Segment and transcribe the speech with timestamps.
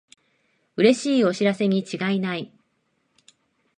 [0.77, 2.51] うれしいお知らせにちがいない